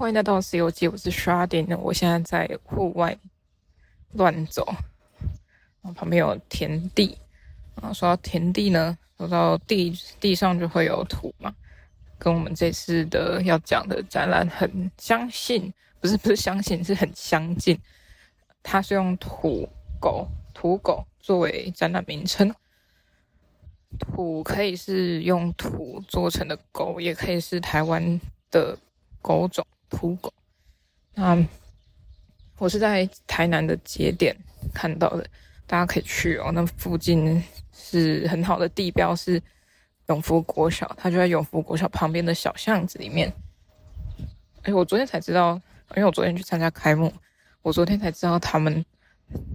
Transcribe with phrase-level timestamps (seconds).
[0.00, 3.14] 欢迎来到《西游记》，我是 Sharding，我现在在户外
[4.12, 4.64] 乱走，
[5.82, 7.18] 然后旁边有田地
[7.74, 7.92] 啊。
[7.92, 11.54] 说到田地呢，说到地地上就会有土嘛，
[12.18, 17.78] 跟我们这次的要讲的展览很相信，不是不是相信，是很相近。
[18.62, 19.68] 它是用土
[20.00, 22.50] 狗土狗作为展览名称，
[23.98, 28.18] 土可以是用土做成的狗，也可以是台湾
[28.50, 28.74] 的
[29.20, 29.62] 狗种。
[29.90, 30.32] 土狗，
[31.14, 31.36] 那
[32.56, 34.34] 我是在台南的节点
[34.72, 35.26] 看到的，
[35.66, 36.50] 大家可以去哦。
[36.52, 39.42] 那附近是很好的地标，是
[40.08, 43.32] 永福国小，它就在永福国小旁边的小巷子里面。
[44.62, 45.60] 哎，我昨天才知道，
[45.96, 47.12] 因为我昨天去参加开幕，
[47.62, 48.84] 我昨天才知道他们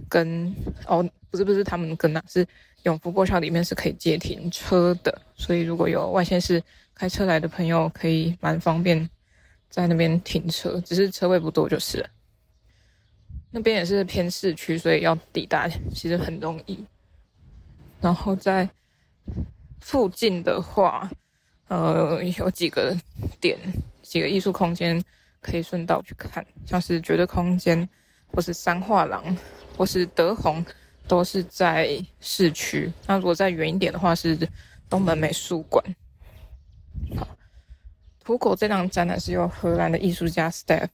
[0.08, 0.54] 跟
[0.86, 2.46] 哦，不是不是他们跟哪，是
[2.82, 6.62] 永福国小里面是可以借停车的，所以如果有外县市
[6.94, 9.08] 开车来的朋友，可以蛮方便。
[9.68, 12.08] 在那边停车，只是车位不多就是了。
[13.50, 16.84] 那边也是偏市区，所以要抵达其实很容易。
[18.00, 18.68] 然后在
[19.80, 21.10] 附近的话，
[21.68, 22.94] 呃，有几个
[23.40, 23.58] 点，
[24.02, 25.02] 几个艺术空间
[25.40, 27.88] 可以顺道去看，像是绝对空间，
[28.26, 29.36] 或是三画廊，
[29.76, 30.64] 或是德宏，
[31.08, 32.92] 都是在市区。
[33.06, 34.36] 那如果再远一点的话，是
[34.90, 35.84] 东门美术馆。
[37.16, 37.35] 好。
[38.26, 40.88] 土狗这档展览是由荷兰的艺术家 Stef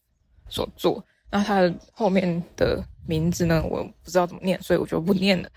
[0.51, 5.49] 所做，那它的后面的名字呢，我不知道怎么念，所以我就不念了。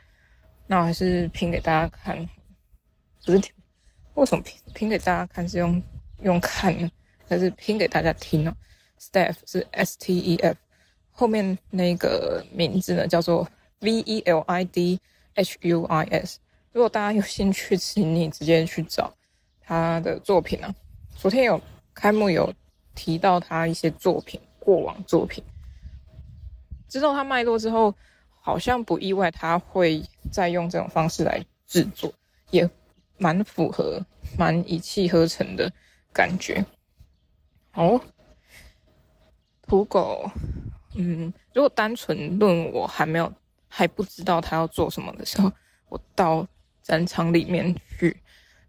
[0.68, 2.18] 那我还是拼给大家看，
[3.26, 3.52] 不是听
[4.14, 5.84] 为什么拼拼给大家看是用
[6.22, 6.90] 用看呢？
[7.28, 8.56] 还是拼给大家听呢
[8.98, 10.56] ？Stef 是 S T E F，
[11.12, 13.46] 后面那个名字呢叫做
[13.82, 14.98] V E L I D
[15.34, 16.40] H U I S。
[16.72, 19.14] 如果大家有兴趣，请你直接去找
[19.60, 20.74] 他的作品啊。
[21.18, 21.60] 昨天有
[21.96, 22.54] 开幕，有
[22.94, 25.44] 提到他一些作品，过往作品。
[26.90, 27.96] 知道他脉络之后，
[28.42, 32.14] 好像不意外他会再用这种方式来制作，
[32.52, 32.70] 也
[33.18, 34.06] 蛮符合、
[34.38, 35.72] 蛮一气呵成的
[36.14, 36.64] 感觉。
[37.74, 38.00] 哦，
[39.66, 40.30] 土狗，
[40.96, 43.32] 嗯，如果单纯论我还没有
[43.68, 45.52] 还不知道他要做什么的时候，
[45.88, 46.46] 我到
[46.84, 48.16] 展场里面去，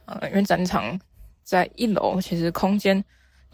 [0.04, 0.98] 呃，因为展场。
[1.46, 3.04] 在一楼，其实空间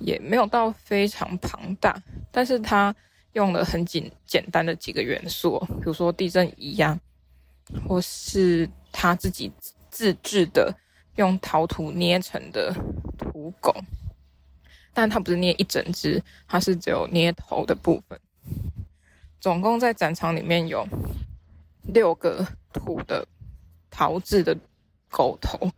[0.04, 2.94] 也没有到非常庞大，但是它
[3.32, 6.98] 用了很简简单的几个元素，比如说地震仪呀，
[7.88, 9.50] 或是他自己
[9.90, 10.74] 自制的
[11.16, 12.74] 用陶土捏成的
[13.16, 13.74] 土狗，
[14.92, 18.18] 但它不是捏一整只，它是只有捏头的部分。
[19.40, 20.86] 总共在展场里面有
[21.82, 23.26] 六个土的
[23.90, 24.56] 陶制的
[25.10, 25.70] 狗头，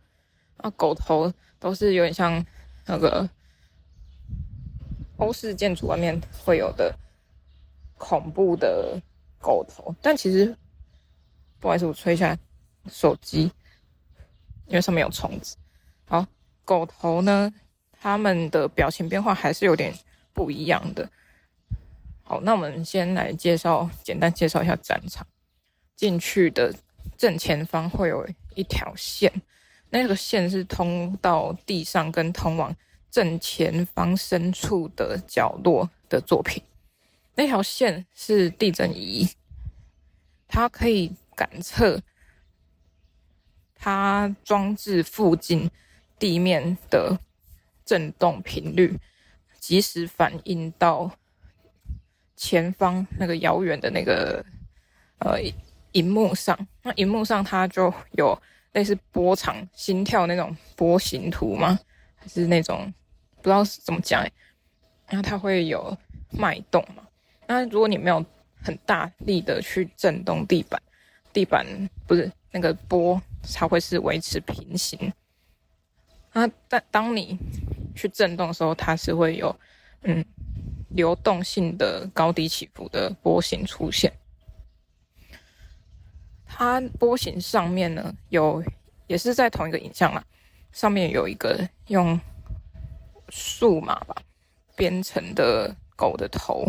[0.57, 1.33] 啊，狗头。
[1.57, 2.45] 都是有点像
[2.85, 3.27] 那个
[5.17, 6.93] 欧式建筑外面会有的
[7.97, 9.01] 恐怖的
[9.39, 10.55] 狗头，但其实
[11.59, 12.37] 不好意思，我吹一下
[12.89, 13.51] 手机，
[14.67, 15.55] 因为上面有虫子。
[16.05, 16.25] 好，
[16.63, 17.53] 狗头呢，
[17.91, 19.93] 他们的表情变化还是有点
[20.33, 21.09] 不一样的。
[22.23, 25.25] 好，那我们先来介绍，简单介绍一下战场。
[25.95, 26.73] 进去的
[27.17, 29.31] 正前方会有一条线。
[29.89, 32.75] 那个线是通到地上跟通往
[33.15, 36.61] 正前方深处的角落的作品。
[37.35, 39.25] 那条线是地震仪，
[40.49, 42.01] 它可以感测
[43.73, 45.71] 它装置附近
[46.19, 47.17] 地面的
[47.85, 48.99] 震动频率，
[49.61, 51.09] 及时反映到
[52.35, 54.45] 前方那个遥远的那个
[55.19, 55.39] 呃
[55.93, 56.67] 荧幕上。
[56.81, 58.37] 那荧幕上它就有。
[58.73, 61.79] 类似波长、心跳那种波形图吗？
[62.17, 62.93] 还是那种
[63.45, 64.31] 不知道是怎么讲哎？
[65.07, 65.95] 然后它会有
[66.31, 67.03] 脉动嘛？
[67.45, 68.25] 那如果你没有
[68.59, 70.81] 很大力的去震动地板，
[71.31, 71.63] 地板
[72.07, 75.13] 不是那个波才会是维持平行。
[76.33, 77.37] 那但当你
[77.95, 79.55] 去震动的时候，它是会有
[80.01, 80.25] 嗯
[80.89, 84.11] 流动性的高低起伏的波形出现。
[86.47, 88.63] 它波形上面呢，有
[89.05, 90.23] 也是在同一个影像嘛，
[90.71, 92.19] 上面有一个用
[93.29, 94.15] 数码吧
[94.75, 96.65] 编成的狗的头，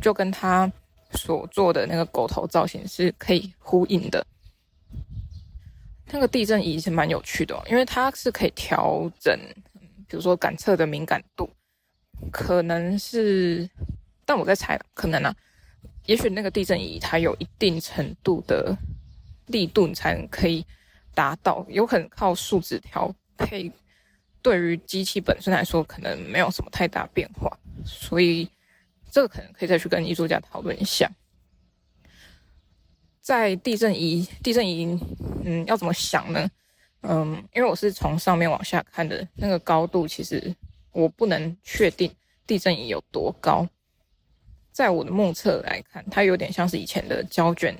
[0.00, 0.70] 就跟它
[1.12, 4.24] 所做的那个狗头造型是可以呼应的。
[6.10, 9.36] 那个地震仪是蛮有趣的哦，因为它是可以调整，
[10.06, 11.50] 比如说感测的敏感度，
[12.30, 13.68] 可能是，
[14.24, 15.34] 但我在猜，可能啊。
[16.06, 18.76] 也许那个地震仪它有一定程度的
[19.46, 20.64] 力度，你才能可以
[21.14, 21.64] 达到。
[21.68, 23.72] 有可能靠数值调配，
[24.44, 27.50] 对于机器本身来说，可能没有什么太大变化。
[27.86, 28.46] 所以
[29.10, 31.10] 这个可能可以再去跟艺术家讨论一下。
[33.22, 35.00] 在地震仪，地震仪，
[35.44, 36.46] 嗯，要怎么想呢？
[37.00, 40.54] 嗯，因为我是从上面往下看的，那个高度其实
[40.92, 42.14] 我不能确定
[42.46, 43.66] 地震仪有多高。
[44.72, 47.74] 在我的目测来看，它有点像是以前的胶卷，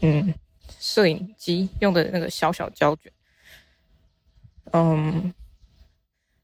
[0.00, 0.32] 嗯，
[0.78, 3.12] 摄影机用的那个小小胶卷。
[4.72, 5.32] 嗯，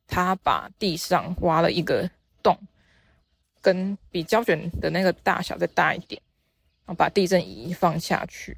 [0.07, 2.09] 他把地上挖了一个
[2.43, 2.57] 洞，
[3.61, 6.21] 跟比胶卷的那个大小再大一点，
[6.85, 8.57] 然后把地震仪放下去。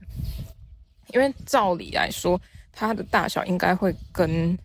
[1.08, 2.40] 因为照理来说，
[2.72, 4.58] 它的大小应该会跟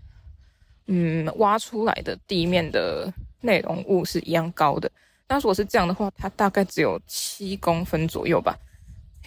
[0.87, 3.11] 嗯挖出来的地面的
[3.41, 4.89] 内容物是一样高的。
[5.27, 8.57] 那如果是这样的话，它大概只有七公分左右吧，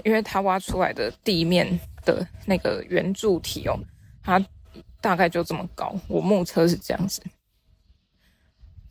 [0.04, 3.78] 因为它挖出来的地面的那个圆柱体哦，
[4.22, 4.44] 它
[5.02, 5.94] 大概就这么高。
[6.08, 7.20] 我目测是这样子，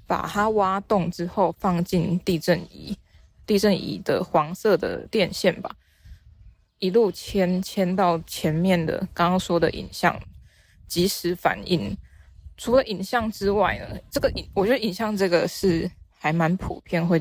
[0.05, 2.95] 把它挖洞之后放进地震仪，
[3.45, 5.75] 地震仪的黄色的电线吧。
[6.79, 10.19] 一路牵牵到前面的刚刚说的影像，
[10.87, 11.97] 即时反应。
[12.57, 17.19] 除了影像之外呢，这个影我觉得影像这个是还蛮普遍会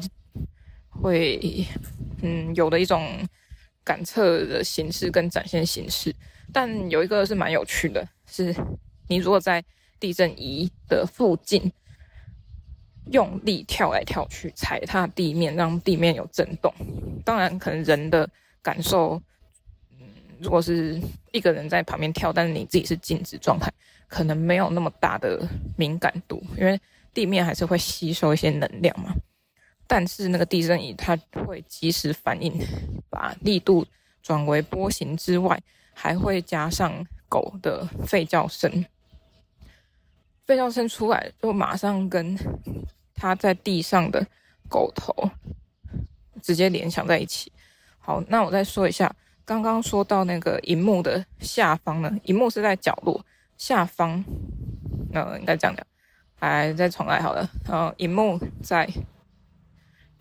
[0.88, 1.66] 会
[2.22, 3.26] 嗯有的一种
[3.84, 6.14] 感测的形式跟展现形式。
[6.52, 8.54] 但有一个是蛮有趣的，是
[9.08, 9.64] 你如果在
[9.98, 11.72] 地震仪的附近
[13.12, 16.72] 用力跳来跳去踩踏地面，让地面有震动，
[17.24, 18.28] 当然可能人的
[18.62, 19.20] 感受。
[19.98, 20.06] 嗯
[20.40, 20.98] 如果是
[21.32, 23.70] 一个人在旁边跳，但是你自己是静止状态，
[24.08, 25.46] 可能没有那么大的
[25.76, 26.80] 敏感度，因为
[27.12, 29.14] 地面还是会吸收一些能量嘛。
[29.86, 31.14] 但是那个地震仪它
[31.46, 32.58] 会及时反应，
[33.10, 33.84] 把力度
[34.22, 35.60] 转为波形之外，
[36.02, 38.86] 还会加上狗的吠叫声，
[40.46, 42.34] 吠叫声出来就马上跟
[43.14, 44.26] 它在地上的
[44.66, 45.14] 狗头
[46.40, 47.52] 直接联想在一起。
[47.98, 49.14] 好，那我再说一下。
[49.44, 53.22] 刚刚说到那个荧幕的下方呢，荧幕是在角落
[53.58, 54.24] 下方，
[55.12, 55.86] 呃，应该这样讲，
[56.38, 57.46] 来再重来好了。
[57.68, 58.88] 呃，荧幕在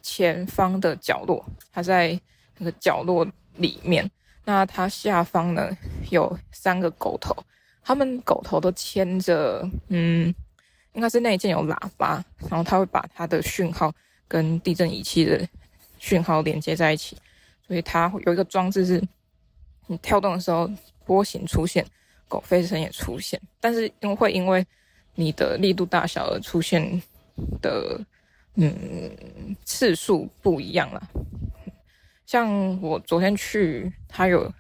[0.02, 2.20] 前方的角落，它在
[2.58, 3.26] 那个角落
[3.56, 4.12] 里面。
[4.50, 5.70] 那它下方呢
[6.10, 7.36] 有三个狗头，
[7.84, 10.34] 它们狗头都牵着，嗯，
[10.94, 13.94] 应该是内建有喇叭，然后它会把它的讯号
[14.28, 15.48] 跟地震仪器的
[16.00, 17.16] 讯号连接在一起，
[17.68, 19.00] 所以它会有一个装置是。
[19.86, 20.68] 你跳动的时候，
[21.06, 21.86] 波形出现，
[22.28, 24.66] 狗吠声也出现，但是因为会因为
[25.14, 27.00] 你的力度大小而出现
[27.62, 28.00] 的，
[28.56, 28.72] 嗯，
[29.64, 31.08] 次数不一样了。
[32.30, 34.54] 像我昨天去，它有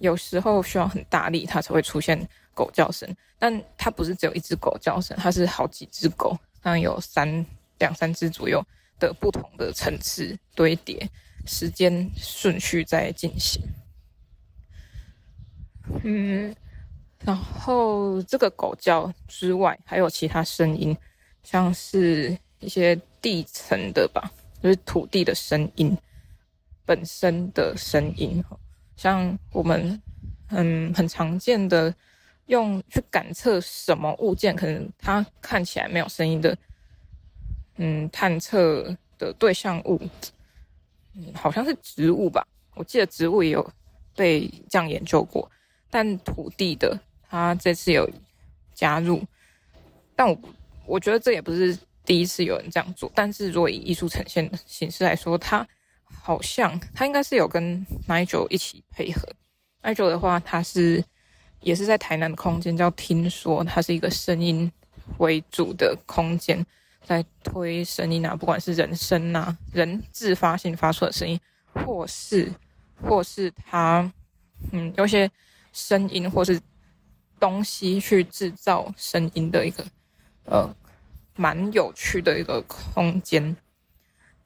[0.00, 3.08] 有时候需要很大力，它才会出现狗叫声，
[3.38, 7.46] 但它不是只有一只狗叫声，它是好几只狗，当然有三
[7.78, 8.60] 两三只左右
[8.98, 11.08] 的不同的层次堆叠，
[11.46, 13.62] 时间顺序在进行。
[16.02, 16.52] 嗯，
[17.24, 20.96] 然后这个狗叫之外，还有其他声音，
[21.44, 24.28] 像是一些地层的吧，
[24.60, 25.96] 就是土地的声音
[26.90, 28.42] 本身的声音，
[28.96, 30.02] 像我们
[30.48, 31.94] 嗯很常见的
[32.46, 36.58] 用去感测什么物件，可能它看起来没有声音的，
[37.76, 38.82] 嗯，探测
[39.16, 40.00] 的对象物，
[41.14, 42.44] 嗯，好像是植物吧，
[42.74, 43.72] 我记得植物也有
[44.16, 45.48] 被这样研究过。
[45.90, 48.10] 但土地的，他这次有
[48.74, 49.22] 加入，
[50.16, 50.36] 但我
[50.86, 53.08] 我觉得这也不是第一次有人这样做。
[53.14, 55.64] 但是如果以艺术呈现的形式来说，他
[56.12, 59.28] 好像他应该是有跟 Nigel 一起配合。
[59.82, 61.04] Nigel 的话，他是
[61.60, 64.70] 也是在台南的空间，叫听说，它是一个声音
[65.18, 66.64] 为主的空间，
[67.04, 71.38] 在推声音啊， 不管是人声啊，人自发性发出的声音，
[71.72, 72.52] 或是
[73.02, 74.12] 或是他
[74.72, 75.30] 嗯有些。
[75.72, 76.60] 声音或是
[77.38, 79.86] 东西去制造声音的一个
[80.46, 80.68] 呃
[81.36, 83.56] 蛮有趣的一个空间。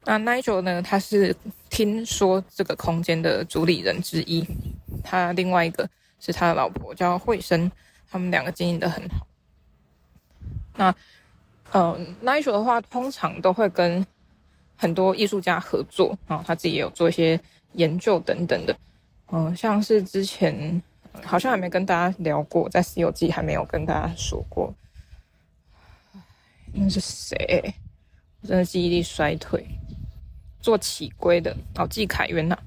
[0.05, 1.35] 那 Nigel 呢，他是
[1.69, 4.45] 听说这个空间的主理人之一，
[5.03, 7.71] 他另外一个是他的老婆叫慧生，
[8.09, 9.27] 他们两个经营得很好。
[10.75, 10.95] 那
[11.71, 14.05] 呃 Nigel 的话，通常都会跟
[14.77, 17.39] 很多艺术家合作，然后他自己也有做一些
[17.73, 18.77] 研究等等的，
[19.31, 20.81] 嗯、像是之前。
[21.23, 24.73] 好像还没跟大家聊过，在《西游记》还没有跟大家说过。
[26.73, 27.73] 那是谁？
[28.41, 29.65] 我真的记忆力衰退。
[30.65, 32.57] 做起龟的哦，季凯元呐，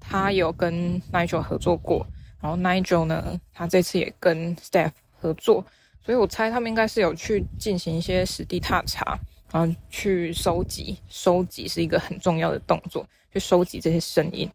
[0.00, 2.06] 他有跟 Nigel 合作过。
[2.40, 5.62] 然后 Nigel 呢，他这次也跟 Staff 合作，
[6.02, 9.18] 所以我猜他们应该是有去进行一些实地踏查，
[9.52, 14.50] 然后去收集，收集是一个很重要的动作，去收集这些声音。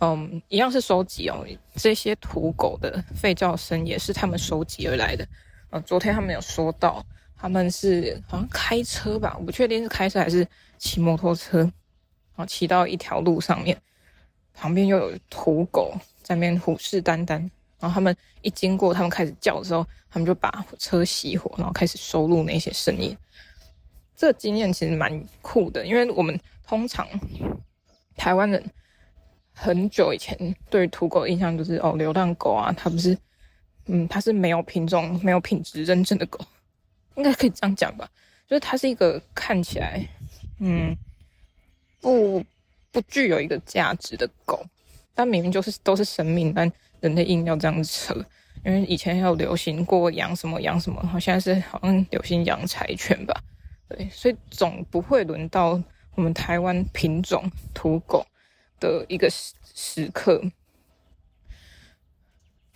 [0.00, 1.42] 嗯，一样是收集哦，
[1.76, 5.26] 这些土狗的吠叫声也是他们收集而来的。
[5.70, 7.02] 呃，昨天他们有说到，
[7.34, 11.70] 他们是好像开车吧，我不确定是开车还是骑摩托车，
[12.36, 13.76] 然后骑到一条路上面，
[14.54, 17.50] 旁边又有土狗在那边虎视眈眈。
[17.80, 23.16] 然后他们一经过，他们开始叫的时候，他们就把车熄火，然后开始收录那些声音。
[24.16, 27.06] 这经验其实蛮酷的，因为我们通常
[28.16, 28.62] 台湾人。
[29.58, 30.36] 很久以前，
[30.68, 33.16] 对土狗的印象就是哦，流浪狗啊，它不是，
[33.86, 36.38] 嗯，它是没有品种、没有品质认证的狗，
[37.14, 38.06] 应该可以这样讲吧？
[38.46, 40.06] 就是它是一个看起来，
[40.58, 40.94] 嗯，
[42.06, 42.44] 不
[42.92, 44.64] 不具有一个价值的狗，
[45.12, 46.70] 但明明就是都是生命，但
[47.00, 48.14] 人类硬要这样子扯，
[48.64, 53.34] 因为以前有流行过养什么养什么，好像是好像流行养柴犬吧？
[53.88, 55.82] 对，所以总不会轮到
[56.14, 58.24] 我们台湾品种土狗。
[58.78, 60.42] 的一个时时刻。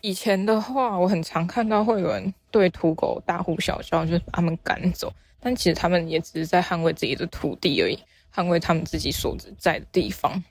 [0.00, 5.12] 以前的话，我很常看到会有人对土狗大呼小叫，就是把他们赶走。
[5.38, 7.98] 但其实他们也只是在捍卫自己的土地而已，
[8.34, 10.42] 捍卫他们自己所在的地方。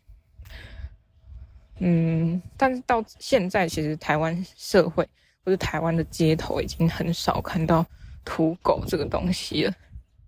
[1.79, 5.07] 嗯，但是到现在，其实台湾社会
[5.43, 7.85] 或者台湾的街头已经很少看到
[8.23, 9.73] 土狗这个东西了，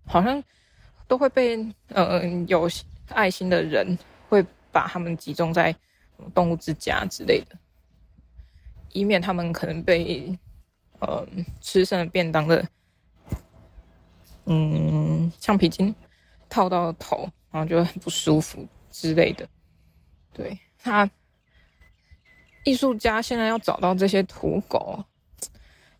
[0.06, 0.42] 好像
[1.06, 2.68] 都会被呃有
[3.08, 4.44] 爱心的人会。
[4.72, 5.76] 把他们集中在
[6.32, 7.58] 动物之家之类的，
[8.92, 10.34] 以免他们可能被
[10.98, 11.28] 呃
[11.60, 12.66] 吃剩的便当的
[14.46, 15.94] 嗯橡皮筋
[16.48, 19.46] 套到头，然后就很不舒服之类的。
[20.32, 21.08] 对，他
[22.64, 25.04] 艺术家现在要找到这些土狗，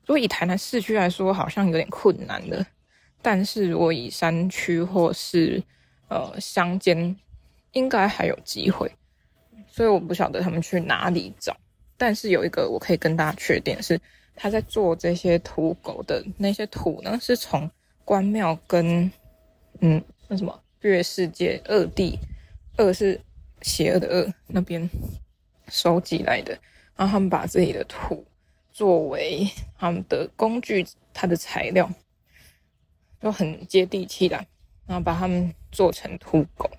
[0.01, 2.65] 如果以台南市区来说，好像有点困难的。
[3.21, 5.63] 但是如果以山区或是
[6.09, 7.17] 呃乡间，
[7.73, 8.91] 应该还有机会，
[9.69, 11.57] 所以我不晓得他们去哪里找。
[11.97, 14.01] 但是有一个我可以跟大家确定是，
[14.35, 17.71] 他在做这些土狗的那些土呢，是从
[18.05, 19.11] 关庙跟
[19.81, 22.19] 嗯那什么月世界二地，
[22.77, 23.21] 二是
[23.63, 24.89] 邪恶的恶那边
[25.69, 26.59] 收集来的。
[26.97, 28.27] 然后他们把自己的土
[28.71, 29.49] 作为
[29.79, 31.91] 他们的工具，它的材料
[33.21, 34.37] 就很接地气的，
[34.87, 36.71] 然后把他们做成土狗。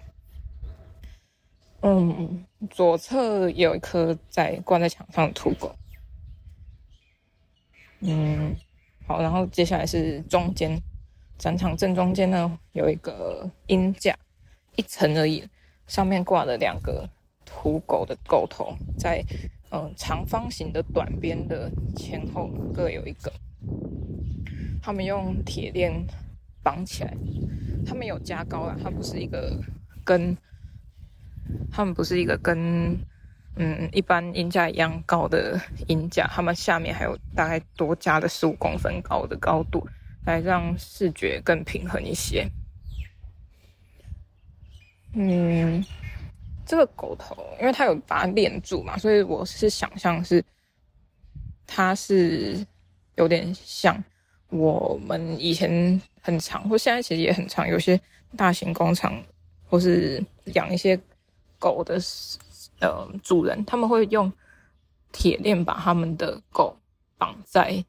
[1.82, 5.76] 嗯，左侧有一颗在挂在墙上的土狗。
[8.00, 8.56] 嗯，
[9.08, 10.82] 好，然后接下来是中间
[11.38, 14.16] 展场正中间呢，有一个鹰架，
[14.76, 15.48] 一层而已，
[15.88, 17.10] 上面挂了两个
[17.46, 19.24] 土狗的狗头，在
[19.72, 23.32] 嗯长方形的短边的前后各有一个。
[24.82, 25.94] 他们用铁链
[26.62, 27.14] 绑起来，
[27.86, 29.58] 他们有加高啊，它不是一个
[30.04, 30.36] 跟。
[31.70, 32.98] 他们不是一个跟
[33.58, 39.86] 嗯一般鹰架一样高的鹰架，他们下面还有大概多加了十五公分高的高度，
[40.26, 42.48] 来让视觉更平衡一些。
[45.14, 45.84] 嗯，
[46.66, 50.44] 这个狗头，因为它有把它链住嘛，所以我是想象是
[51.68, 52.66] 它是
[53.16, 54.04] 有点像
[54.50, 58.00] 我们以前很长，或现在其实也很长，有些
[58.38, 59.24] 大型工厂
[59.68, 61.00] 或是养一些。
[61.60, 61.98] 狗的
[62.82, 64.30] 呃主人，他们会用
[65.14, 66.78] 铁链把他们的狗
[67.18, 67.82] 绑在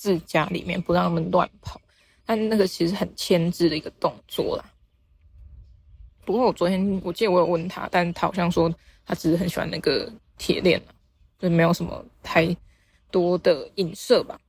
[0.00, 1.78] 自家里面，不让他们乱跑。
[2.24, 4.64] 但那个其实很牵制的一个动作啦。
[6.24, 10.80] 不过我昨天我记得我有问他，但他好像说他只是很喜欢那个铁链，
[11.38, 12.56] 就没有什么太
[13.10, 14.40] 多的影射吧。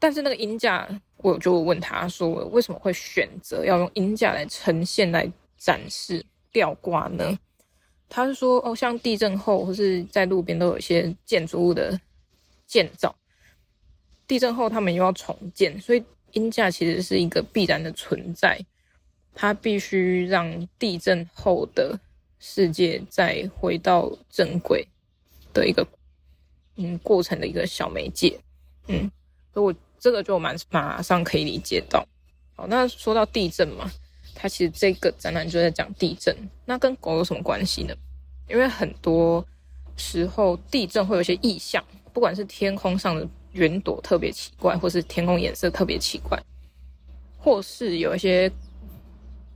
[0.00, 0.88] 但是那个银架，
[1.18, 7.38] 我就问他说，为什么会选择要用银架来呈现、来展示吊挂呢？
[8.08, 12.00] 他是说，哦，像地震后或是在路边都有一些建筑物的
[12.66, 13.14] 建造，
[14.30, 16.00] 地震后他们又要重建，所以
[16.34, 18.56] 鹰架其实是一个必然的存在，
[19.34, 21.98] 它必须让地震后的
[22.38, 24.86] 世界再回到正轨
[25.52, 25.84] 的一个
[26.76, 28.38] 嗯过程的一个小媒介，
[28.86, 29.10] 嗯，
[29.52, 32.06] 所以我这个就蛮马上可以理解到。
[32.54, 33.90] 好，那说到地震嘛。
[34.32, 36.34] 它其实这个展览就在讲地震，
[36.64, 37.94] 那跟狗有什么关系呢？
[38.48, 39.44] 因为很多
[39.96, 41.84] 时候地震会有一些异象，
[42.14, 46.40] 不管是天空上的云朵特别奇怪，或是天空颜色特别奇怪，
[47.38, 48.50] 或是有一些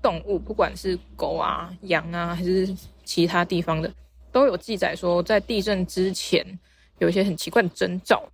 [0.02, 2.74] 动物，不管是狗啊、羊啊，还是
[3.04, 3.92] 其他地方的，
[4.32, 6.44] 都有记载说，在地震之前
[6.98, 8.26] 有一些很奇怪的征兆。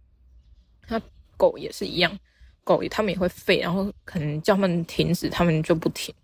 [0.89, 1.01] 那
[1.37, 2.19] 狗也是一样，
[2.65, 6.15] 狗它们也会吠，然后可能叫它们停止，它们就不停。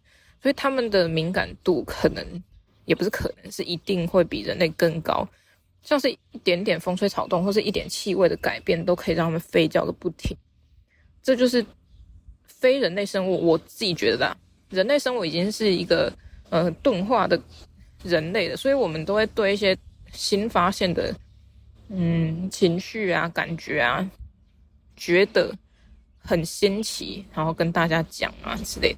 [0.43, 2.25] 所以他们的敏感度可能
[2.85, 5.27] 也不是可能，是一定会比人类更高。
[5.87, 10.37] 像是一点点风吹草动，或是一点气味的改变，都可以让他们吠叫个不停。
[11.23, 11.65] 这就是
[12.47, 14.37] 非人类生物，我自己觉得啦，
[14.69, 16.13] 人类生物已经是一个
[16.51, 17.41] 呃钝化的
[18.03, 19.79] 人类了，所以我们都会对一些
[20.13, 21.15] 新发现的
[21.89, 24.11] 嗯情绪啊、感觉啊，
[24.97, 25.55] 觉得
[26.19, 28.97] 很新奇，然后跟大家讲啊之类，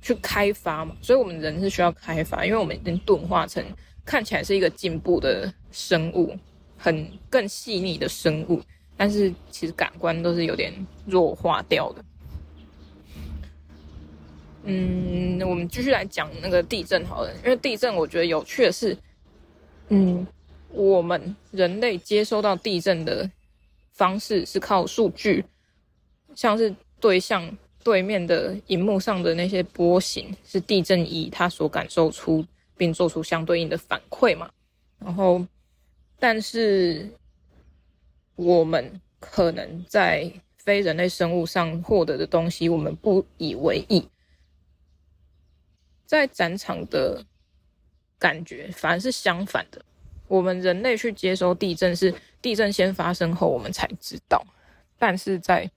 [0.00, 0.96] 去开发嘛。
[1.02, 3.64] 所以我们人是需要开发，因为我们已经钝化成。
[4.04, 6.36] 看起来是一个进步的生物，
[6.76, 8.60] 很更细腻的生物，
[8.96, 10.72] 但是其实感官都是有点
[11.06, 12.04] 弱化掉的。
[14.64, 18.96] 嗯，我们继续来讲那个地震好了，因为地震我觉得有趣的是，
[19.88, 20.26] 嗯，
[20.70, 23.28] 我们人类接收到地震的
[23.92, 25.44] 方式是靠数据，
[26.34, 32.44] 像是对象对面的荧幕上的那些波形，是地震仪它所感受出。
[32.74, 34.50] 并做出相对应的反馈嘛，
[34.98, 35.46] 然后，
[36.22, 37.10] 但是
[38.36, 44.08] 我们可能在非人类生物上获得的东西，我们不以为意，
[46.06, 47.24] 在展场的
[48.20, 49.84] 感觉反而是相反的。
[50.28, 54.40] 我们人类去接收地震，是地震先发生后我们才知道，
[54.96, 55.68] 但是在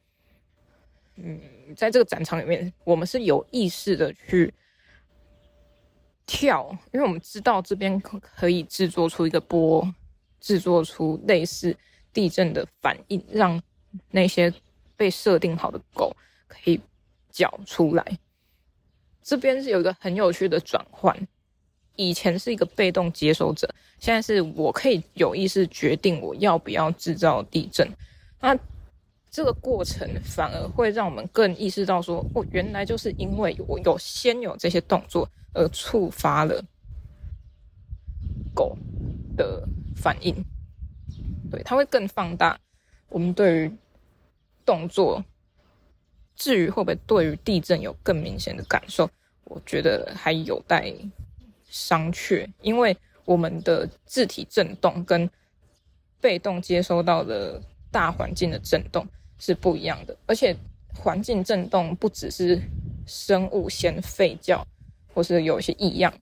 [1.16, 1.42] 嗯，
[1.76, 4.54] 在这个展场里面，我们是有意识的去。
[6.28, 9.92] 跳，因为我们知道这边可以制作出一个波，
[10.46, 11.76] 制作出类似
[12.14, 13.60] 地震的反应，让
[14.12, 14.54] 那些
[14.96, 16.16] 被设定好的狗
[16.48, 16.80] 可以
[17.32, 18.06] 叫出来。
[19.24, 21.18] 这边是有一个很有趣的转换，
[21.96, 23.68] 以前是一个被动接收者，
[23.98, 27.90] 现在是我可以有意识决定我要不要制造地震。
[28.40, 28.56] 那
[29.32, 35.28] 这个过程反而会让我们更意识到说，哦，原来就是因为我有先有这些动作。
[35.58, 36.62] 而触发了
[38.54, 38.78] 狗
[39.38, 39.66] 的
[39.96, 40.36] 反应，
[41.50, 42.60] 对，它会更放大
[43.10, 43.72] 我们对于
[44.66, 45.24] 动作。
[46.36, 49.10] 至于会不会对于地震有更明显的感受，
[49.46, 50.94] 我觉得还有待
[51.70, 55.30] 商榷，因为我们的字体震动跟
[56.20, 59.08] 被动接收到的大环境的震动
[59.40, 60.56] 是不一样的，而且
[60.94, 62.62] 环境震动不只是
[63.08, 64.66] 生物先吠叫。
[65.14, 66.14] 或是有一些异样，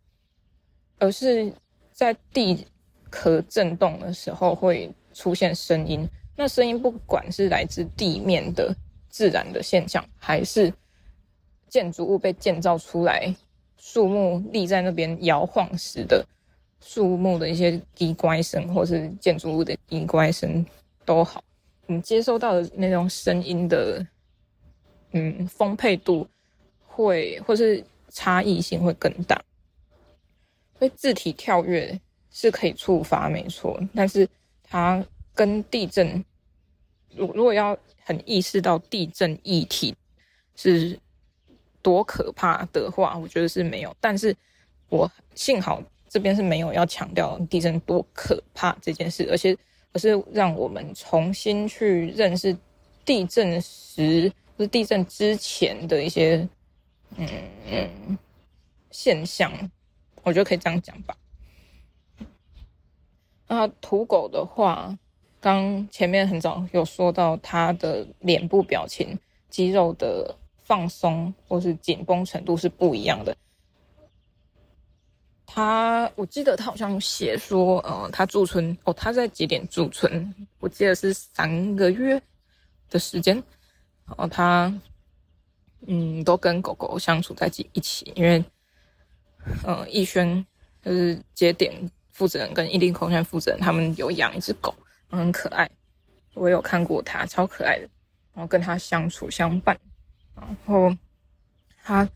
[0.99, 1.51] 而是
[1.91, 2.67] 在地
[3.13, 6.09] 壳震动的时候会出现声音。
[6.35, 8.75] 那声音不管是来自地面的
[9.07, 10.73] 自然的现象，还是
[11.69, 13.35] 建筑物被建造出来，
[13.77, 16.25] 树木立在那边摇晃时的
[16.81, 20.65] 树木的一些滴乖声，或是建筑物的滴乖声
[21.05, 21.43] 都好，
[21.85, 24.03] 你接收到的那种声音的，
[25.11, 26.27] 嗯，丰沛度
[26.87, 27.83] 会，或是。
[28.15, 29.43] 差异性会更大，
[30.77, 31.99] 所以自体跳跃
[32.33, 33.79] 是可以触发，没错。
[33.95, 34.27] 但是
[34.63, 35.01] 它
[35.33, 36.21] 跟地震，
[37.15, 39.95] 如如果要很意识到地震议题
[40.57, 40.99] 是
[41.81, 43.95] 多可怕的话，我觉得是没有。
[44.01, 44.35] 但是
[44.89, 49.55] 我幸好这边是没有要强调地震多可怕这件事，而且
[49.93, 52.53] 而是让我们重新去认识
[53.05, 56.45] 地震时，就是地震之前的一些。
[57.15, 58.17] 嗯，
[58.89, 59.53] 现象，
[60.23, 61.15] 我觉得可以这样讲吧。
[63.47, 64.97] 那土狗的话，
[65.39, 69.17] 刚前面很早有说到它的脸部表情、
[69.49, 73.35] 肌肉的放松或是紧绷程度是不一样的。
[75.45, 80.33] 他，我记得他好像写说，呃，他驻村哦，他在几点驻村？
[80.59, 82.21] 我记得是三个月
[82.89, 83.35] 的时间。
[84.05, 84.73] 然后他。
[85.85, 88.41] 嗯，都跟狗狗相处在一起，因为，
[89.65, 90.45] 呃，逸轩
[90.81, 91.73] 就是节点
[92.13, 94.73] 负责人跟伊利空间负责人，他们有养一只狗，
[95.09, 95.69] 很可爱，
[96.33, 97.89] 我有看过它，超可爱的，
[98.33, 99.77] 然后跟它相处相伴，
[100.35, 100.95] 然后
[101.83, 102.07] 他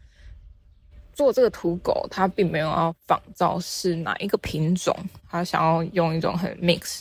[1.14, 4.96] 做这个土狗，它并没有要仿造是哪一个品种，
[5.30, 7.00] 它想要用一种很 mix，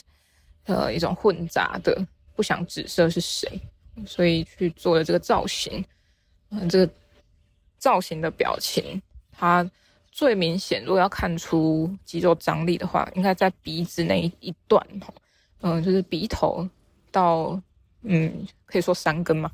[0.65, 1.95] 呃，一种混杂的，
[2.35, 3.47] 不想指涉是谁，
[4.05, 5.83] 所以去做了这个造型。
[6.49, 6.93] 嗯，这个
[7.77, 9.69] 造型的表情，它
[10.17, 10.83] 最明显。
[10.83, 14.83] 如果要看出肌肉张力的话，应该在鼻子那一一段，
[15.61, 16.67] 嗯，就是鼻头
[17.11, 17.61] 到
[18.01, 19.51] 嗯，可以说山根嘛，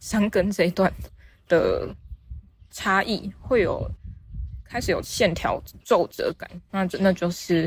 [0.00, 0.92] 山根这一段
[1.48, 1.88] 的
[2.70, 3.90] 差异会有
[4.62, 7.66] 开始有线条皱褶感，那真的就是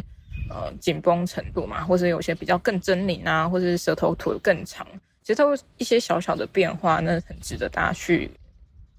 [0.51, 4.85] 呃紧绷程度嘛，或者有些比较更狰狞啊，或者是舌头吐得更长，
[5.23, 8.29] 其实它会一些小小的变化，那很值得大家去。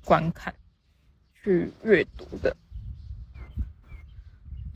[0.04, 0.54] 观看、
[1.42, 2.56] 去阅读的，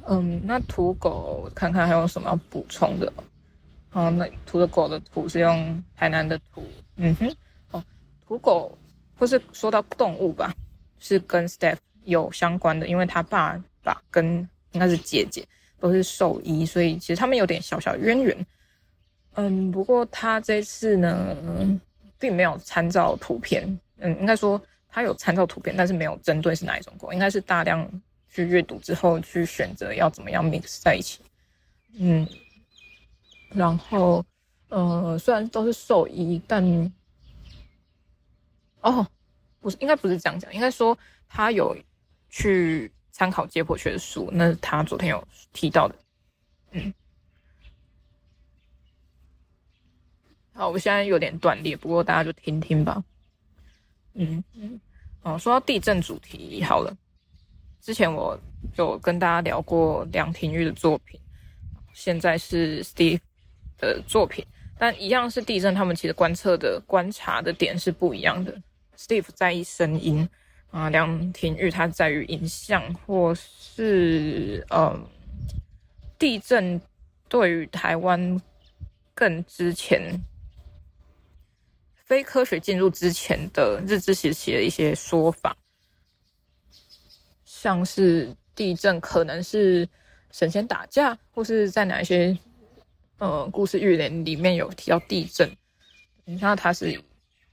[0.06, 3.12] 嗯，那土狗看看还有什么要补充的。
[3.90, 6.64] 好，那土的狗的土是用台南的土。
[6.96, 7.34] 嗯哼，
[7.72, 7.84] 哦，
[8.26, 8.76] 土狗
[9.16, 10.54] 或是说到动物吧，
[10.98, 15.46] 是跟 Steph 有相关的，因为他爸爸跟应该是姐姐
[15.78, 18.46] 都是兽医，所以其实他们有点小小渊源。
[19.34, 21.36] 嗯，不过他这次呢，
[22.18, 23.64] 并没有参照图片。
[23.98, 27.88] 嗯，应该说他有参照图片，但是没有针对是哪一种狗，应该是大量。
[28.30, 31.20] 去阅读之后，去选择要怎么样 mix 在一起。
[31.98, 32.26] 嗯，
[33.50, 34.24] 然后，
[34.68, 36.64] 呃，虽然都是兽医，但，
[38.80, 39.04] 哦，
[39.58, 40.96] 不是，应该不是这样讲，应该说
[41.28, 41.76] 他有
[42.28, 45.94] 去参考解剖学的书，那是他昨天有提到的。
[46.70, 46.94] 嗯，
[50.52, 53.02] 好，我现在有点断裂，不过大家就听听吧。
[54.14, 54.80] 嗯嗯，
[55.22, 56.96] 哦，说到地震主题，好了。
[57.80, 58.38] 之前我
[58.76, 61.18] 有跟大家聊过梁廷玉的作品，
[61.94, 63.20] 现在是 Steve
[63.78, 64.44] 的作品，
[64.78, 68.54] 但一样是地震，他们其实观测的观察的点是不一样的。
[68.98, 70.28] Steve 在意声音
[70.70, 75.02] 啊，梁廷玉他在于影像，或是嗯，
[76.18, 76.78] 地震
[77.28, 78.40] 对于台湾
[79.14, 80.02] 更之前
[82.04, 85.56] 非科学进入之前的日治时期的一些说法。
[87.62, 89.86] 像是地震可能是
[90.32, 92.34] 神仙打架，或是在哪一些
[93.18, 95.54] 呃故事寓言里面有提到地震，
[96.24, 96.98] 那他是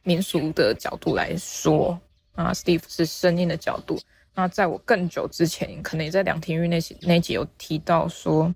[0.04, 2.00] 民俗的角度来说
[2.36, 4.00] 啊，Steve 是声音的角度。
[4.34, 8.56] 那在我更久之前，可能也在梁廷玉那集那集有提到说，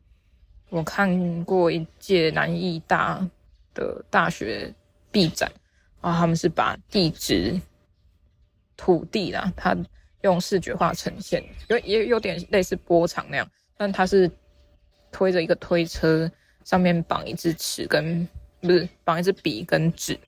[0.69, 3.27] 我看过一届南艺大
[3.73, 4.73] 的大学
[5.11, 5.51] 毕展
[5.99, 7.59] 啊，他们是把地质
[8.77, 9.75] 土地啦，它。
[10.23, 14.29] 用视觉化呈现，有也有点类似波长那样，但它是
[15.11, 16.31] 推着一个推车，
[16.63, 18.27] 上面绑一支尺跟
[18.59, 20.19] 不是绑一支笔跟纸，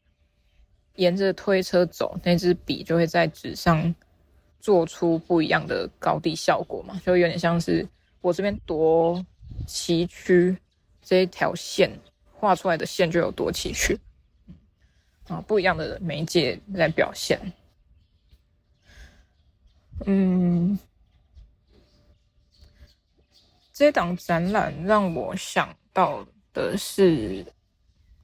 [0.95, 3.93] 沿着推车走，那支笔就会在纸上
[4.60, 7.88] 做出不一样的高低效果嘛，就有点像是
[8.21, 9.23] 我这边多
[9.67, 10.58] 崎岖，
[11.03, 11.91] 这一条线
[12.34, 13.97] 画出来的线就有多崎岖，
[15.27, 17.39] 啊，不一样的媒介来表现。
[20.06, 20.78] 嗯，
[23.72, 27.46] 这档展览让我想到的是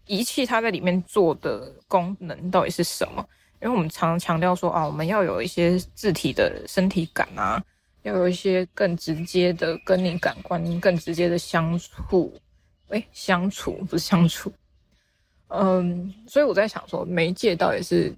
[0.05, 3.25] 仪器，它在里面做的功能到底是什么？
[3.61, 7.63] 因为我们常强调说啊，我们要有一些自体的身体感啊，
[8.03, 12.33] 要有一些更直接的跟你感官更直接的相处。
[12.89, 14.51] 诶，相处不是相处。
[15.47, 18.13] 嗯，所以我在想说，媒介到底是。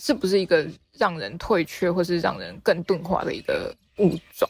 [0.00, 4.48] 是不是一个让人退却，或是让人更钝化的一个物种？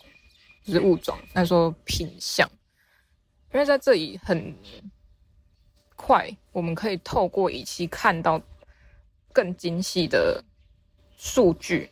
[0.62, 2.48] 就是物种，那说品相，
[3.52, 4.54] 因为在这里很
[5.96, 8.40] 快，我们可以透过仪器看到
[9.32, 10.42] 更精细的
[11.16, 11.90] 数据，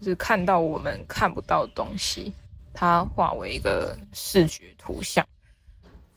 [0.00, 2.32] 就是看到我们看不到的东西，
[2.74, 5.26] 它化为一个视觉图像。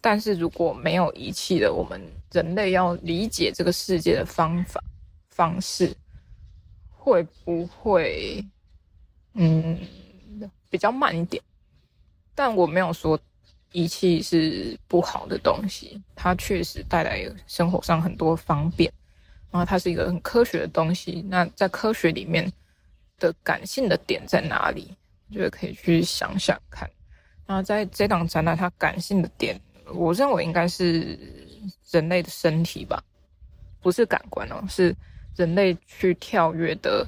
[0.02, 4.84] 但是如果没有仪器的，我们人类要理解这个世界的方法
[5.30, 5.96] 方式。
[7.04, 8.42] 会不会，
[9.34, 9.78] 嗯，
[10.70, 11.44] 比较慢一点？
[12.34, 13.20] 但我没有说
[13.74, 18.90] 仪器是不好的东西，它确实带来生活上很多方便，
[19.52, 21.22] 然后它是一个很科学的东西。
[21.28, 22.50] 那在科学里面
[23.20, 24.96] 的感性的点在哪里？
[25.28, 26.90] 我觉得可以去想想看。
[27.46, 29.60] 那在这档展览，它感性的点，
[29.94, 31.20] 我认为应该是
[31.92, 33.04] 人类的身体吧，
[33.82, 34.96] 不是感官哦，是。
[35.36, 37.08] 人类去跳跃的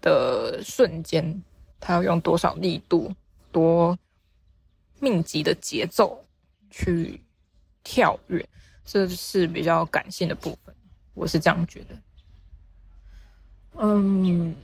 [0.00, 1.42] 的瞬间，
[1.78, 3.14] 他要用多少力度、
[3.52, 3.96] 多
[4.98, 6.24] 密集的节奏
[6.70, 7.20] 去
[7.84, 8.44] 跳跃，
[8.84, 10.74] 这是比较感性的部分。
[11.14, 11.96] 我是这样觉得。
[13.78, 14.54] 嗯，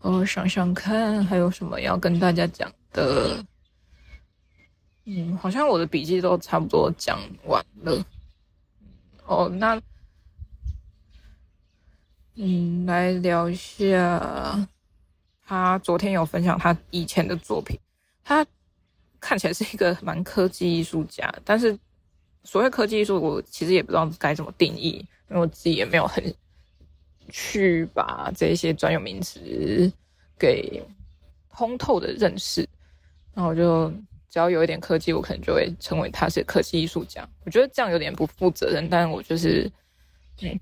[0.00, 3.44] 我想想看还有什么要跟大家讲的。
[5.04, 8.04] 嗯，好像我的笔记都差不多讲完了。
[9.26, 9.80] 哦，那。
[12.42, 14.66] 嗯，来聊一下，
[15.44, 17.78] 他昨天有分享他以前的作品。
[18.24, 18.46] 他
[19.20, 21.78] 看起来是一个蛮科技艺术家，但是
[22.42, 26.34] 所谓科技艺术，我其实也不知道该怎么定义，因为我自己也没有很
[27.28, 29.92] 去把这些专有名词
[30.38, 30.82] 给
[31.54, 32.66] 通透的认识。
[33.34, 33.90] 那我就
[34.30, 37.28] 只要有一点科技，我可能就会称为他是科技艺术家。
[37.44, 39.70] 我觉得这样有点不负责任，但我就是
[40.40, 40.58] 嗯。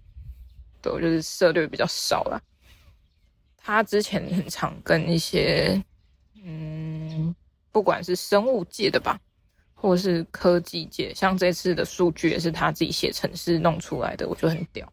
[0.80, 2.40] 对，就是涉猎比较少啦。
[3.56, 5.82] 他之前很常跟一些
[6.42, 7.34] 嗯，
[7.70, 9.18] 不管是生物界的吧，
[9.74, 14.90] 或是科技界，像这次的数据也是他自己写程式弄出来的，我觉得很屌。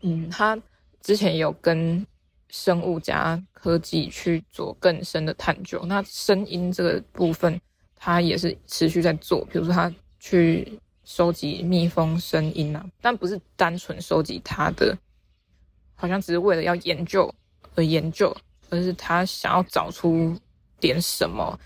[0.00, 0.58] 嗯，他
[1.02, 2.06] 之前有跟
[2.48, 5.84] 生物加科技去做更深的探究。
[5.84, 7.60] 那声音这个部分，
[7.94, 14.96] 他也是持续在做，比如说他去收集蜜蜂声音啊，但不是单纯收集它的，
[16.00, 17.28] 好像只是为了要研究
[17.74, 18.34] 而研究，
[18.70, 20.32] 而是他想要找出
[20.78, 21.58] 点什么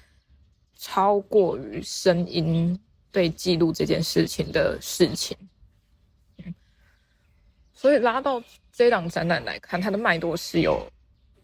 [0.74, 2.76] 超过于声音
[3.10, 5.36] 被记录这件事情的事情。
[7.74, 8.42] 所以拉到
[8.72, 10.90] 这档展览来看，它的脉络是有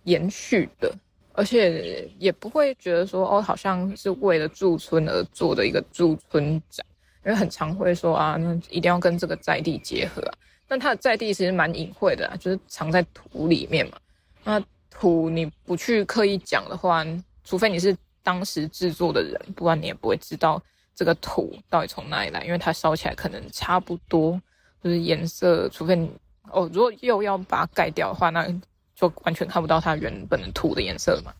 [0.05, 0.91] 延续的，
[1.35, 6.87] 而且也不会觉得说哦，好像是为了驻村而做的一个驻村展，
[7.27, 10.33] 因为很常会说啊，那一定要跟这个在地结合啊。
[10.69, 13.99] 但它的在地其实蛮隐晦的，就是藏在土里面嘛。
[14.45, 17.05] 那土你不去刻意讲的话，
[17.43, 20.63] 除非你是当时制作的人，不然你也不会知道
[20.95, 24.41] 这个土到底从哪里来，因为它烧起来可能差不多，
[24.85, 26.11] 就是颜色，除非你。
[26.51, 28.49] 哦，如果又要把它盖掉的话，那
[28.95, 31.35] 就完全看不到它原本的土的颜色了嘛。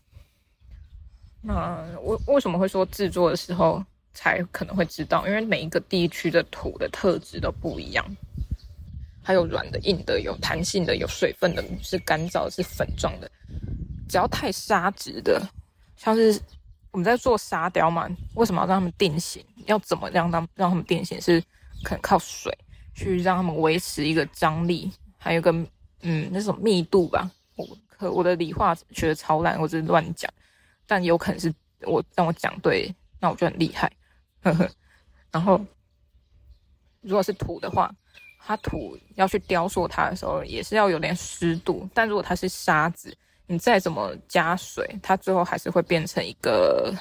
[1.41, 5.25] 那为为什么会说制作的时候才可能会知道？
[5.27, 8.05] 因为每一个地区的土的特质都不一样，
[9.29, 13.29] 还有软的、硬的，有弹性的，有水分的，是干燥的，是粉状的。
[14.07, 15.39] 只要太沙质的，
[15.95, 16.41] 像是
[16.89, 19.45] 我们在做沙雕嘛，为什么要让他们定型？
[19.67, 21.21] 要怎么让它们让他们定型？
[21.21, 21.39] 是
[21.83, 22.51] 可能靠水。
[22.95, 25.51] 去让他们维持一个张力，还有个
[26.01, 27.29] 嗯那种密度吧。
[27.55, 30.33] 我可我的理化学的超烂，我只是乱讲，
[30.87, 33.91] 但有可能是我让我讲对，那我就很厉害。
[34.41, 34.67] 呵呵。
[35.31, 35.63] 然后
[37.01, 37.93] 如果是土的话，
[38.39, 41.87] 它土要去雕塑它的时候，也是要有点湿度。
[41.93, 46.93] 但如果它是沙子，你再怎么加水，它最后还是会变成一个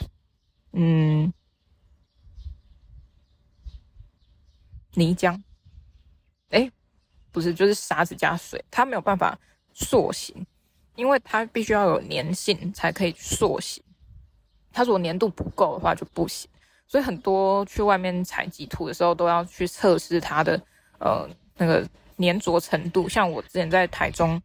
[0.72, 1.32] 嗯
[4.94, 5.40] 泥浆。
[6.50, 6.70] 哎，
[7.30, 9.38] 不是，就是沙子加水，它没有办法
[9.72, 10.46] 塑形，
[10.96, 13.82] 因为它必须要有粘性才可以塑形。
[14.72, 16.50] 它如果粘度不够的话就不行。
[16.86, 20.58] 所以很多去外面采集土的时候都要去测试它的
[20.98, 21.86] 呃那个
[22.18, 23.08] 粘着程度。
[23.08, 24.40] 像我之前在台中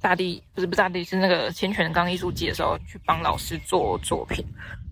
[0.00, 4.44] 大地不是不是大地是那个千泉钢艺术季的时候去帮老师做作品，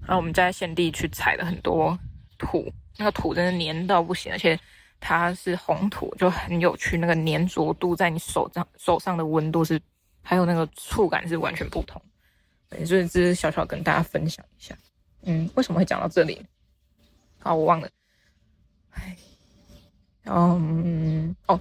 [0.02, 1.98] 然后我们在现地去采了很多
[2.38, 4.58] 土，那个土真的粘到不行，而且。
[4.98, 6.96] 它是红土，就很有趣。
[6.96, 9.78] 那个粘着度在你手上手上的温度是，
[10.22, 12.00] 还有那个触感是完全不同。
[12.86, 14.74] 所以这是小小跟大家分享一下。
[15.24, 16.42] 嗯，为什么会讲到这里？
[17.38, 17.86] 好，我忘了。
[18.92, 19.14] 哎，
[20.26, 21.60] 嗯，哦，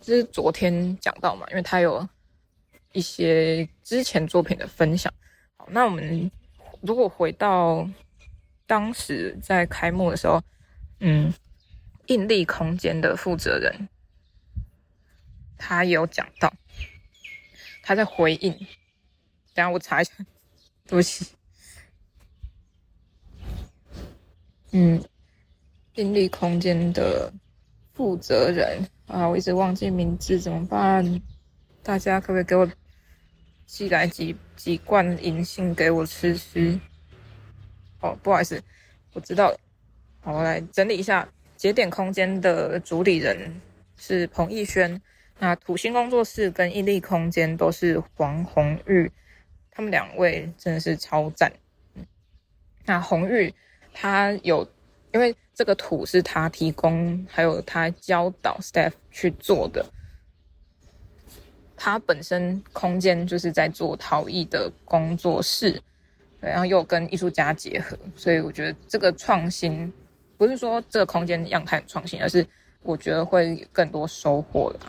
[0.00, 2.06] 这是昨天讲到嘛，因为他有
[2.92, 5.12] 一些之前作品的分享。
[5.56, 6.30] 好，那我们
[6.82, 7.88] 如果回到
[8.66, 10.42] 当时在开幕的时候，
[11.00, 11.32] 嗯。
[12.08, 13.88] 印力空间的负责人，
[15.56, 16.52] 他有讲到，
[17.82, 18.52] 他在回应。
[19.54, 20.12] 等下我查一下，
[20.86, 21.24] 对不起。
[24.72, 25.02] 嗯，
[25.94, 27.32] 印力空间的
[27.94, 31.22] 负责人啊，我一直忘记名字，怎么办？
[31.82, 32.68] 大家可不可以给我
[33.66, 36.78] 寄来几几罐银杏给我吃吃？
[38.00, 38.62] 哦，不好意思，
[39.12, 39.58] 我知道了。
[40.24, 41.26] 我来整理一下。
[41.56, 43.62] 节点空间的主理人
[43.96, 45.00] 是彭逸轩，
[45.38, 49.10] 那土星工作室跟印力空间都是黄红玉，
[49.70, 51.50] 他们两位真的是超赞。
[52.84, 53.54] 那红玉
[53.94, 54.68] 他有，
[55.14, 59.86] 因为这个土是他提供，还有他教导 staff 去做的，
[61.76, 65.80] 他本身空间就是在做陶艺的工作室，
[66.40, 69.90] 对，然后又跟艺术家结合，所以我觉得这个创新。
[70.36, 72.44] 不是说这个空间样态很创新，而是
[72.82, 74.80] 我觉得会更多收获的。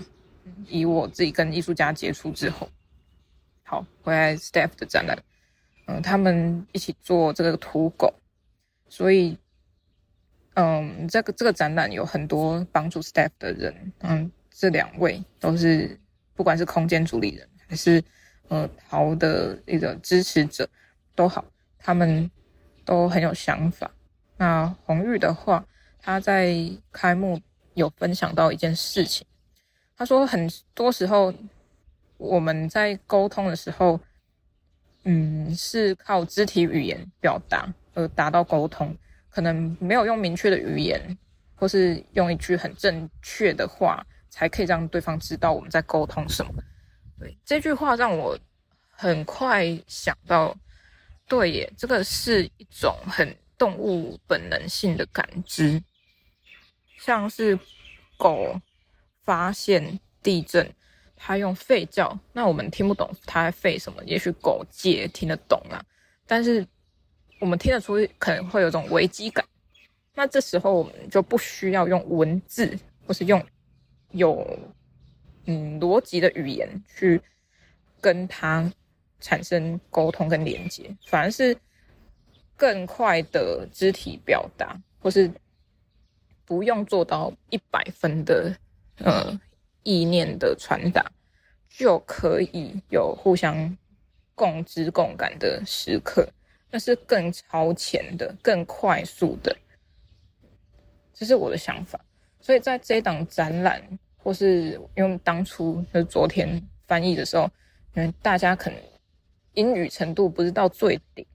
[0.67, 2.67] 以我自己跟艺术家接触之后，
[3.63, 5.15] 好，回来 staff 的展览，
[5.85, 8.11] 嗯，他们一起做这个土狗，
[8.89, 9.38] 所以，
[10.56, 16.00] 嗯，这个这个展览有很多帮助 staff 的人，嗯，这两位都是
[16.34, 18.04] 不管是空间主理人还是
[18.48, 20.68] 呃陶的一个支持者
[21.13, 21.44] 都好，
[21.78, 22.30] 他们
[22.84, 23.89] 都很有想法。
[24.38, 25.65] 那红玉的话，
[26.00, 26.56] 他在
[26.91, 27.39] 开幕
[27.74, 29.26] 有分享到一件事情，
[29.98, 31.34] 他说很多时候
[32.18, 34.00] 我们在沟通的时候，
[35.04, 38.96] 嗯，是靠肢体语言表达而达到沟通，
[39.36, 41.17] 可能没有用明确的语言，
[41.56, 46.54] 或是用一句很正确的话，才可以让对方知道我们在沟通什么。
[47.19, 48.39] 对，这句话让我
[48.89, 50.56] 很快想到，
[51.28, 55.84] 对耶，这个是一种很动物本能性的感知，
[56.98, 57.60] 像是
[58.17, 58.58] 狗
[59.26, 60.74] 发现地震，
[61.17, 65.84] 它用吠叫，那我们听不懂它在吠什么，也许狗界听得懂啊，
[66.26, 66.65] 但是
[67.39, 69.45] 我们听得出可能会有种危机感，
[70.13, 73.43] 那这时候我们就不需要用文字或是用
[74.12, 74.60] 有
[75.45, 77.21] 嗯逻辑的语言去
[78.00, 78.71] 跟它
[79.19, 81.56] 产生沟通跟连接，反而是
[82.56, 85.30] 更快的肢体表达，或是
[86.45, 88.56] 不用做到一百分的
[89.00, 89.38] 呃
[89.84, 91.12] 意念的传达，
[91.69, 93.78] 就可以有互相
[94.36, 96.28] 共知共感的时刻，
[96.69, 99.56] 那是更超前的、更快速的，
[101.13, 101.99] 这是我的想法。
[102.41, 103.82] 所以在这一档展览，
[104.17, 107.49] 或是因为当初就是昨天翻译的时候，
[107.95, 108.80] 因为大家可能。
[109.58, 111.25] 英语程度不是到最顶，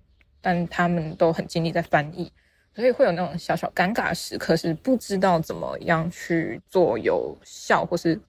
[0.43, 2.31] 但他们都很尽力在翻译，
[2.75, 8.21] 所以会有那种小小尴尬时刻，是不知道怎么样去做有效，或是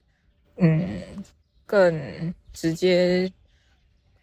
[0.56, 1.02] 嗯
[1.66, 3.30] 更直接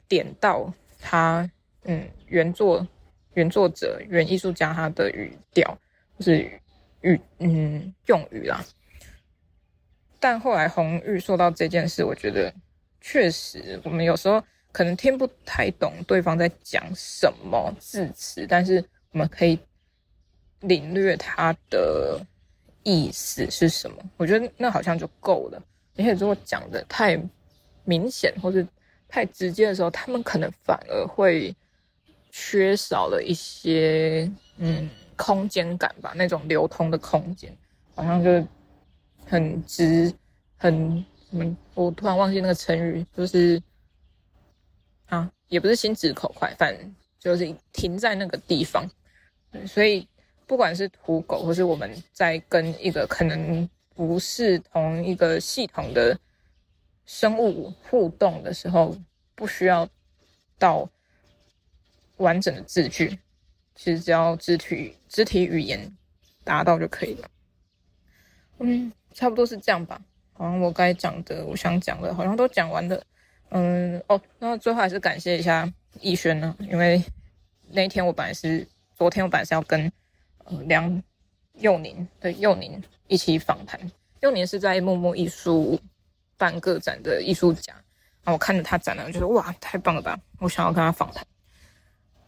[0.07, 1.47] 点到他
[1.83, 2.85] 嗯原作
[3.33, 5.77] 原作者原艺术家他的语调
[6.17, 6.49] 就是
[7.01, 8.63] 语嗯用语啦。
[10.19, 12.53] 但后来红玉说到这件事，我觉得
[12.99, 14.43] 确实我们有时候。
[14.71, 18.75] 可能听不太懂对方在讲什么字词，但是
[19.11, 19.57] 我们可以
[20.59, 22.23] 领略他的
[22.83, 23.97] 意思是什么。
[24.15, 25.59] 我觉得那好像就够了。
[25.97, 27.19] 而且如果讲的太
[27.83, 28.65] 明显或是
[29.07, 31.51] 太直接的时候，他们可能反而会
[32.29, 37.55] 缺少了一些嗯空间感吧，那种流通的空间，
[37.95, 38.47] 好像就
[39.25, 40.13] 很直
[40.57, 43.61] 很嗯，我突然忘记那个成语，就是。
[45.09, 48.87] 啊，也不是心直口快，反正就是停在那个地方。
[49.65, 50.07] 所以
[50.45, 56.15] 不管是土狗，或是我们在跟一个可能不是同一个系统的
[57.07, 58.95] 生物互动的时候，
[59.33, 59.89] 不需要
[60.59, 60.87] 到
[62.19, 63.19] 完整的字句，
[63.75, 65.91] 其实只要肢体肢体语言
[66.45, 67.27] 达到就可以了。
[68.59, 69.99] 嗯，差不多是这样吧。
[70.33, 73.03] 好像我该讲的，我想讲的，好像都讲完了。
[73.49, 77.03] 嗯哦，那最后还是感谢一下逸轩呢，因为
[77.67, 79.91] 那一天我本来是昨天我本来是要跟
[80.45, 81.01] 呃梁
[81.53, 83.79] 佑宁对佑宁一起访谈，
[84.21, 85.79] 佑宁是在木木艺术
[86.37, 87.73] 办个展的艺术家，
[88.23, 91.25] 然后我看着他展览，我觉得哇太棒了吧，我想要跟他访谈，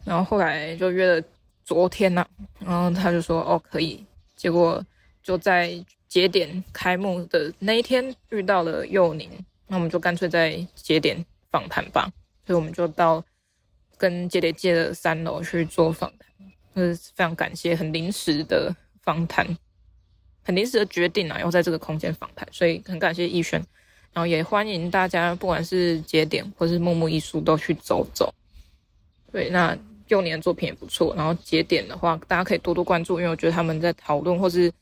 [0.04, 1.26] 然后后来就约了
[1.64, 2.28] 昨天呢、啊，
[2.60, 4.04] 然后他就说哦可以，
[4.36, 4.84] 结果
[5.22, 5.72] 就在
[6.08, 9.30] 节点开幕的那一天遇到了佑宁。
[9.68, 12.12] 那我们就干脆在节点访谈吧，
[12.46, 13.24] 所以我们就到
[13.96, 16.28] 跟节点借的三楼去做访谈，
[16.76, 19.46] 就是非常感谢，很临时的访谈，
[20.42, 23.58] 很临时的决定啊，要在这个空间访谈，所以很感谢逸轩，
[24.12, 28.34] 然后也欢迎大家，不管是节点或是木木艺术都去走走。
[29.30, 29.74] 对，那
[30.08, 34.72] 幼年的作品也不错，然后节点的话，大家可以多多关注，因为我觉得他们在讨论或是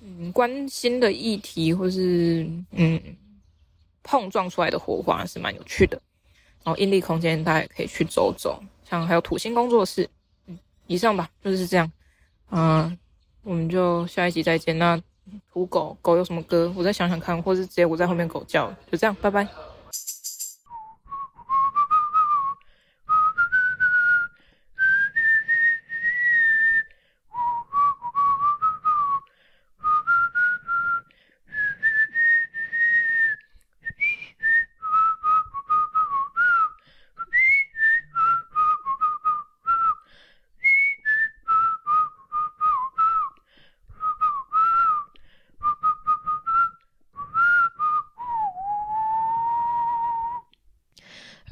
[0.00, 3.00] 嗯关心的议题，或是嗯。
[4.02, 6.00] 碰撞出来的火花是蛮有趣的，
[6.64, 10.08] 然后引力空间大家也可以去走走，像还有土星工作室，
[10.46, 11.92] 嗯，以上吧，就是这样，
[12.50, 12.98] 嗯、
[13.42, 14.76] 我们就下一集再见。
[14.78, 15.00] 那
[15.52, 16.72] 土狗狗有什么歌？
[16.74, 19.46] 我再想想看，或是直接我在后面狗叫，就这样，拜拜。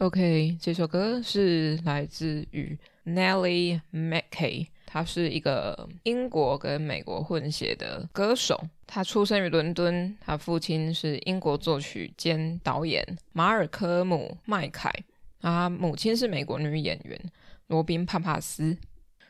[0.08, 8.58] OK，这首歌是来自于 Nellie McKay，他是一个英国跟美国混血的歌手。
[8.86, 14.90] 他出生于伦敦，他父亲是英国作曲兼导演马尔科姆麦凯，
[15.42, 17.20] 他母亲是美国女演员
[17.66, 18.74] 罗宾帕帕斯。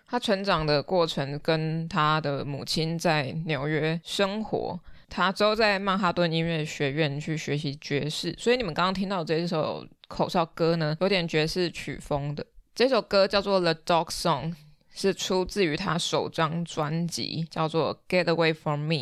[0.07, 4.79] 他成长的过程跟他的母亲在纽约生活。
[5.09, 12.44] 他之后在曼哈顿音乐学院去学习爵士，所以你们刚刚听到这首口哨歌呢，有点爵士曲风的。
[12.74, 14.50] 这首歌叫做《The Dog Song》，
[14.94, 18.94] 是出自于他首张专辑，叫做《Get Away From Me》，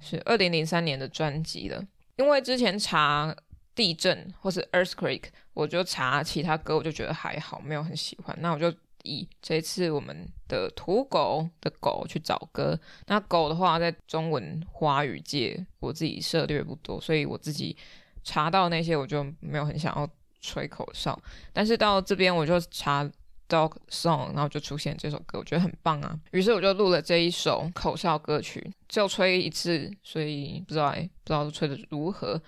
[0.00, 1.84] 是二零零三年的专辑了。
[2.16, 3.34] 因为之前查
[3.74, 5.24] 地震或是 earthquake，
[5.54, 8.36] 我就查其他歌，我就觉得还好，没有很喜欢。
[8.40, 8.72] 那我就
[9.02, 12.78] 以这次我们的土狗的狗去找歌。
[13.06, 17.76] 那狗的话，在中文花语界，我自己涉猎不多，所以我自己
[18.24, 20.08] 查到那些，我就没有很想要
[20.40, 21.18] 吹口哨。
[21.52, 23.04] 但是到这边，我就查
[23.48, 26.18] Dog Song，然后就出现这首歌，我觉得很棒啊。
[26.30, 32.40] 于是我就录了这一首口哨歌曲，就吹一次，所以不知道，不知道吹的如何。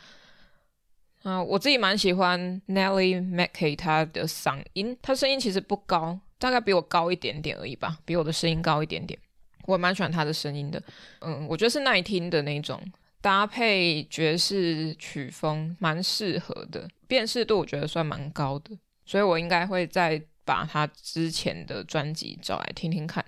[1.25, 9.19] 啊、我自己蛮喜欢 Nelly Mackay 她的嗓音，她声音其实不高，大概比我高一点点而已吧，比我的声音高一点点。
[9.67, 10.83] 我蛮喜欢他的声音的，
[11.21, 12.81] 嗯，我觉得是耐听的那种，
[13.21, 18.77] 搭配爵士曲风蛮适合的，辨识度我觉得算蛮高的，
[19.07, 23.25] 所以我应该会再把他之前的专辑找来听听看。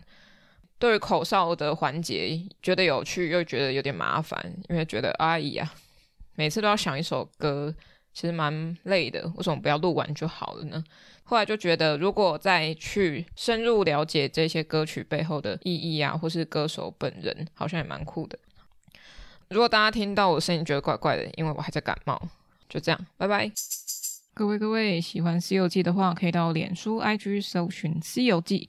[0.79, 5.73] 对于口哨的环节，觉得有趣又觉得有点麻烦，因为觉得哎呀。
[6.39, 7.75] 每次都要想一首歌，
[8.13, 9.27] 其实蛮累的。
[9.37, 10.85] 为什么不要录完就好了呢？
[11.29, 18.39] 后来就觉得，如果再去深入了解这些歌曲背后的意义啊，或是歌手本人，好像也蛮酷的。
[19.49, 22.17] 如果大家听到我声音觉得怪怪的，因为我还在感冒，
[22.69, 23.51] 就这样，拜拜。
[24.35, 28.69] 各位各位，喜欢《西游记》的话，可以到脸书、IG 搜寻《西游记》。